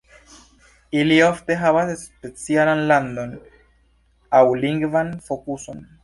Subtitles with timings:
[0.99, 3.35] Ili ofte havas specialan landon,
[4.39, 5.85] aŭ lingvan fokuson.